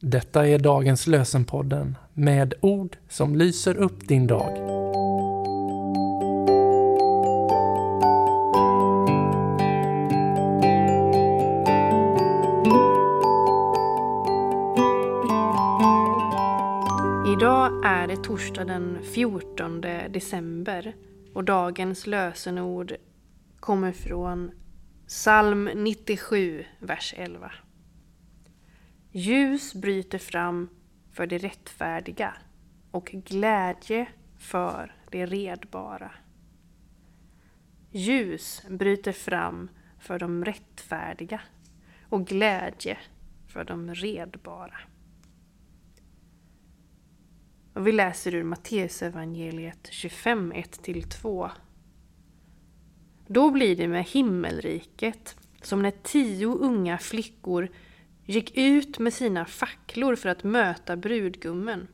[0.00, 4.56] Detta är dagens lösenpodden med ord som lyser upp din dag.
[17.32, 19.80] Idag är det torsdag den 14
[20.10, 20.94] december
[21.34, 22.92] och dagens lösenord
[23.60, 24.50] kommer från
[25.06, 27.50] psalm 97, vers 11.
[29.12, 30.68] Ljus bryter fram
[31.12, 32.34] för det rättfärdiga
[32.90, 36.10] och glädje för det redbara.
[37.90, 41.40] Ljus bryter fram för de rättfärdiga
[42.08, 42.98] och glädje
[43.46, 44.80] för de redbara.
[47.74, 51.50] Och vi läser ur Matteusevangeliet 25, 1-2.
[53.26, 57.68] Då blir det med himmelriket som när tio unga flickor
[58.28, 61.88] gick ut med sina facklor för att möta brudgummen.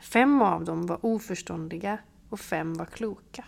[0.00, 3.44] Fem av dem var oförståndiga och fem var kloka.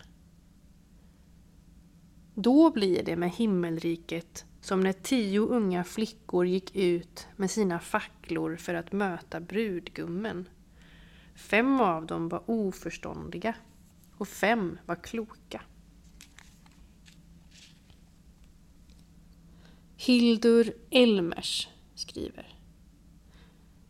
[2.34, 8.56] Då blir det med himmelriket som när tio unga flickor gick ut med sina facklor
[8.56, 10.48] för att möta brudgummen.
[11.34, 13.54] Fem av dem var oförståndiga
[14.16, 15.62] och fem var kloka.
[19.96, 21.68] Hildur Elmers
[22.00, 22.56] skriver.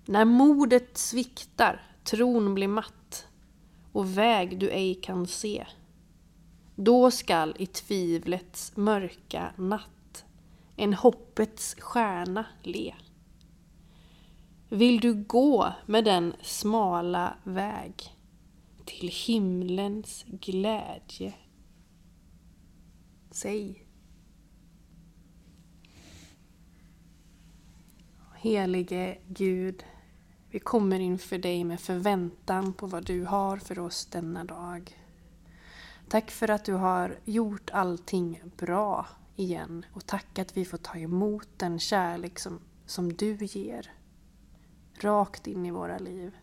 [0.07, 3.27] När modet sviktar, tron blir matt
[3.93, 5.67] och väg du ej kan se.
[6.77, 10.25] Då skall i tvivlets mörka natt
[10.77, 12.95] en hoppets stjärna le.
[14.69, 18.17] Vill du gå med den smala väg
[18.85, 21.35] till himlens glädje?
[23.31, 23.90] Säg
[28.43, 29.85] Helige Gud,
[30.51, 34.99] vi kommer inför dig med förväntan på vad du har för oss denna dag.
[36.09, 39.07] Tack för att du har gjort allting bra
[39.37, 43.93] igen och tack att vi får ta emot den kärlek som, som du ger.
[44.95, 46.37] Rakt in i våra liv.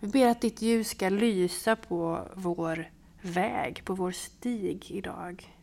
[0.00, 2.90] Vi ber att ditt ljus ska lysa på vår
[3.22, 5.56] väg, på vår stig idag.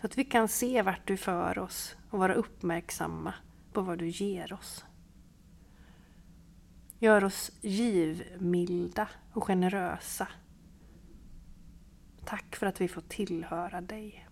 [0.00, 3.34] Så att vi kan se vart du för oss och vara uppmärksamma
[3.72, 4.84] på vad du ger oss.
[6.98, 10.28] Gör oss givmilda och generösa.
[12.24, 14.28] Tack för att vi får tillhöra dig.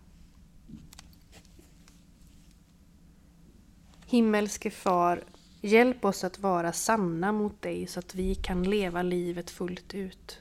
[4.06, 5.24] Himmelske Far,
[5.60, 10.40] hjälp oss att vara sanna mot dig så att vi kan leva livet fullt ut.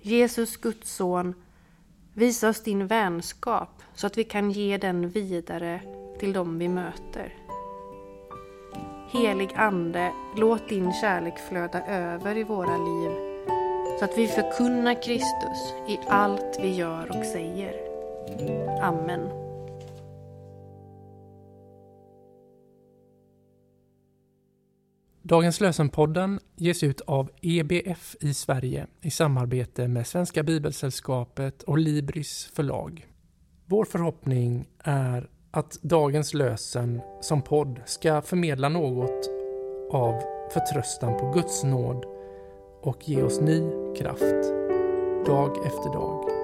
[0.00, 1.34] Jesus, Guds son,
[2.14, 5.80] visa oss din vänskap så att vi kan ge den vidare
[6.18, 7.45] till dem vi möter.
[9.12, 13.10] Helig Ande, låt din kärlek flöda över i våra liv
[13.98, 17.74] så att vi förkunnar Kristus i allt vi gör och säger.
[18.82, 19.28] Amen.
[25.22, 32.50] Dagens lösenpodden ges ut av EBF i Sverige i samarbete med Svenska Bibelsällskapet och Libris
[32.54, 33.06] förlag.
[33.66, 39.30] Vår förhoppning är att dagens lösen som podd ska förmedla något
[39.92, 40.22] av
[40.52, 42.04] förtröstan på Guds nåd
[42.82, 43.62] och ge oss ny
[43.96, 44.52] kraft
[45.26, 46.35] dag efter dag.